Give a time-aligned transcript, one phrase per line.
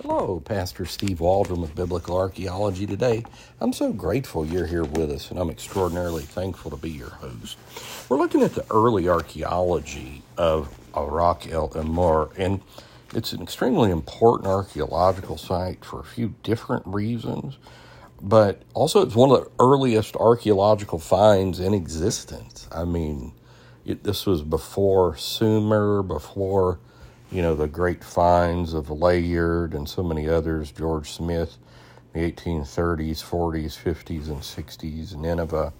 [0.00, 3.24] Hello, Pastor Steve Waldron with Biblical Archaeology today.
[3.60, 7.58] I'm so grateful you're here with us, and I'm extraordinarily thankful to be your host.
[8.08, 12.60] We're looking at the early archaeology of Araq el-Emir, and
[13.12, 17.58] it's an extremely important archaeological site for a few different reasons,
[18.20, 22.68] but also it's one of the earliest archaeological finds in existence.
[22.72, 23.32] I mean,
[23.84, 26.78] it, this was before Sumer, before
[27.32, 31.56] you know, the great finds of Layard and so many others, George Smith,
[32.12, 35.72] the 1830s, 40s, 50s, and 60s, Nineveh.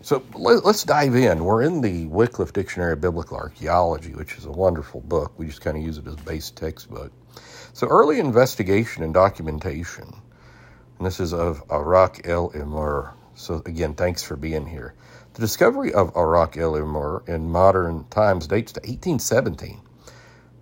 [0.00, 1.44] So let, us dive in.
[1.44, 5.38] We're in the Wycliffe Dictionary of Biblical Archaeology, which is a wonderful book.
[5.38, 7.12] We just kind of use it as a base textbook.
[7.74, 10.08] So early investigation and documentation,
[10.96, 13.12] and this is of Araq el-Emir.
[13.34, 14.94] So again, thanks for being here.
[15.34, 19.82] The discovery of Araq el-Emir in modern times dates to 1817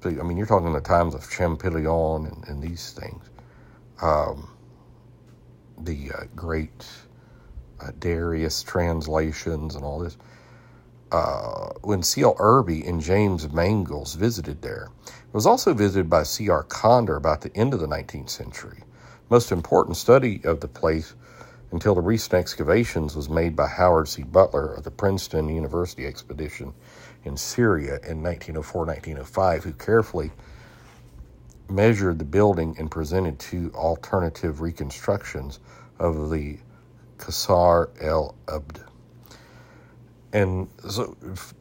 [0.05, 3.25] I mean, you're talking the times of Champollion and, and these things.
[4.01, 4.51] Um,
[5.79, 6.87] the uh, great
[7.81, 10.17] uh, Darius translations and all this.
[11.13, 12.37] Uh, when C.L.
[12.39, 14.91] Irby and James Mangles visited there.
[15.07, 16.63] It was also visited by C.R.
[16.65, 18.85] Conder about the end of the 19th century.
[19.29, 21.15] Most important study of the place
[21.73, 24.23] until the recent excavations was made by Howard C.
[24.23, 26.75] Butler of the Princeton University expedition
[27.25, 30.31] in Syria in 1904 1905, who carefully
[31.69, 35.61] measured the building and presented two alternative reconstructions
[35.99, 36.59] of the
[37.19, 38.81] Qasr el Abd.
[40.33, 41.17] And so,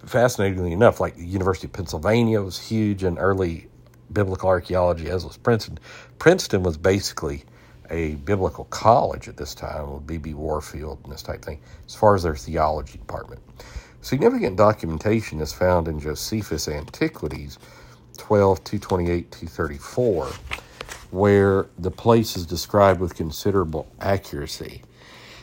[0.05, 3.67] fascinatingly enough, like the University of Pennsylvania was huge in early
[4.13, 5.79] biblical archaeology, as was Princeton.
[6.19, 7.43] Princeton was basically
[7.89, 10.35] a biblical college at this time with B.B.
[10.35, 13.41] Warfield and this type of thing, as far as their theology department.
[14.01, 17.59] Significant documentation is found in Josephus Antiquities
[18.17, 20.27] 12, 228, 234,
[21.11, 24.81] where the place is described with considerable accuracy.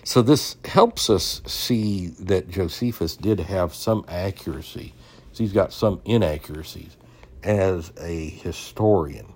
[0.04, 4.94] So this helps us see that Josephus did have some accuracy.
[5.32, 6.96] So he's got some inaccuracies
[7.42, 9.26] as a historian.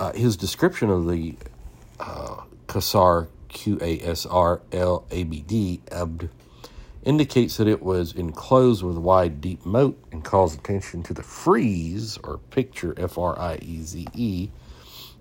[0.00, 1.36] Uh, his description of the
[2.00, 6.28] uh, Qasr, Q A S R L A B D, Abd,
[7.08, 11.22] indicates that it was enclosed with a wide, deep moat and calls attention to the
[11.22, 14.50] frieze, or picture, F R I E Z E,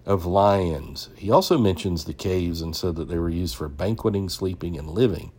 [0.06, 1.09] of lions.
[1.16, 4.90] He also mentions the caves and said that they were used for banqueting, sleeping, and
[4.90, 5.31] living.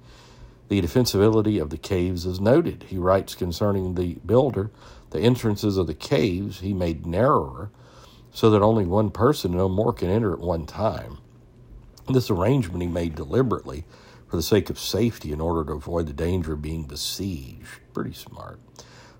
[0.69, 2.85] The defensibility of the caves is noted.
[2.89, 4.71] He writes concerning the builder,
[5.11, 7.71] the entrances of the caves he made narrower
[8.33, 11.19] so that only one person, no more, can enter at one time.
[12.09, 13.85] This arrangement he made deliberately
[14.29, 17.81] for the sake of safety in order to avoid the danger of being besieged.
[17.95, 18.61] Pretty smart.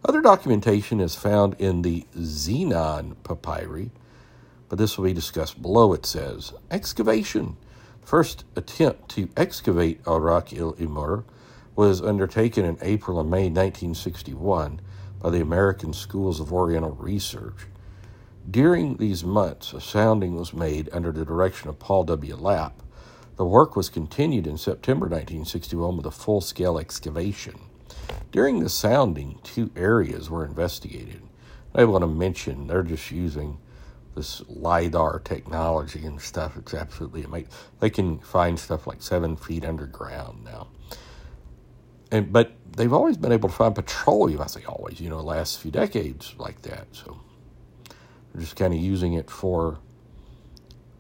[0.05, 3.91] Other documentation is found in the Zenon papyri,
[4.69, 5.93] but this will be discussed below.
[5.93, 7.57] It says excavation.
[8.03, 11.25] First attempt to excavate Araq el-Emir
[11.75, 14.81] was undertaken in April and May 1961
[15.21, 17.67] by the American Schools of Oriental Research.
[18.51, 22.35] During these months, a sounding was made under the direction of Paul W.
[22.37, 22.83] Lapp
[23.39, 27.61] the work was continued in September 1961 with a full scale excavation.
[28.33, 31.23] During the sounding, two areas were investigated.
[31.73, 33.59] I want to mention they're just using
[34.17, 36.57] this LIDAR technology and stuff.
[36.57, 37.51] It's absolutely amazing.
[37.79, 40.67] They can find stuff like seven feet underground now.
[42.11, 45.61] And But they've always been able to find petroleum, I say always, you know, last
[45.61, 46.89] few decades like that.
[46.91, 47.21] So
[48.33, 49.79] they're just kind of using it for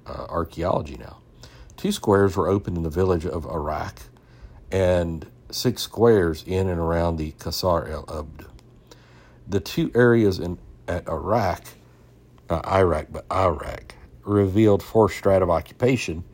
[0.06, 1.18] uh, archaeology now.
[1.78, 3.94] Two squares were opened in the village of Araq
[4.72, 8.46] and six squares in and around the Qasr el Abd.
[9.46, 10.58] The two areas in
[10.88, 11.64] at Araq,
[12.50, 13.92] not uh, Iraq, but Araq,
[14.24, 16.24] revealed four strata of occupation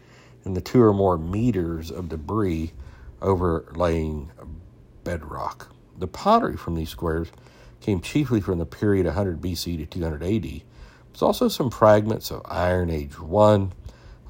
[0.47, 2.73] and the two or more meters of debris
[3.21, 4.31] overlaying
[5.05, 5.75] bedrock.
[5.99, 7.29] The pottery from these squares
[7.83, 10.43] came chiefly from the period 100 BC to 200 AD.
[10.43, 13.73] There's also some fragments of Iron Age 1,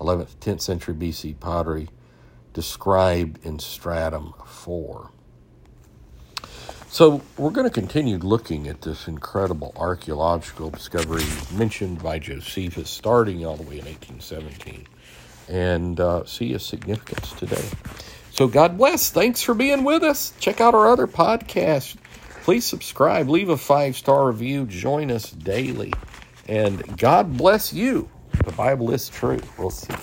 [0.04, 1.88] 11th, 10th century BC pottery
[2.52, 5.10] described in stratum 4.
[6.88, 13.44] So, we're going to continue looking at this incredible archaeological discovery mentioned by Josephus starting
[13.44, 14.86] all the way in 1817
[15.48, 17.64] and uh, see its significance today.
[18.30, 19.10] So, God bless.
[19.10, 20.34] Thanks for being with us.
[20.38, 21.96] Check out our other podcast.
[22.44, 25.94] Please subscribe, leave a five star review, join us daily,
[26.46, 28.10] and God bless you.
[28.44, 29.40] The Bible is true.
[29.58, 29.94] We'll see.